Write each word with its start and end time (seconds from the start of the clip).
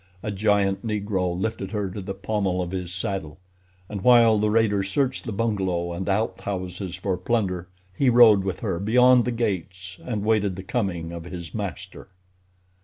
A 0.23 0.31
giant 0.31 0.83
Negro 0.83 1.39
lifted 1.39 1.69
her 1.73 1.91
to 1.91 2.01
the 2.01 2.15
pommel 2.15 2.59
of 2.59 2.71
his 2.71 2.91
saddle, 2.91 3.37
and 3.87 4.01
while 4.01 4.39
the 4.39 4.49
raiders 4.49 4.89
searched 4.89 5.25
the 5.25 5.31
bungalow 5.31 5.93
and 5.93 6.09
outhouses 6.09 6.95
for 6.95 7.15
plunder 7.17 7.67
he 7.95 8.09
rode 8.09 8.43
with 8.43 8.61
her 8.61 8.79
beyond 8.79 9.25
the 9.25 9.31
gates 9.31 9.99
and 10.03 10.25
waited 10.25 10.55
the 10.55 10.63
coming 10.63 11.11
of 11.11 11.25
his 11.25 11.53
master. 11.53 12.07